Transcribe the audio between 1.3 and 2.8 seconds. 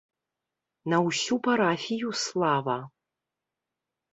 парафію слава.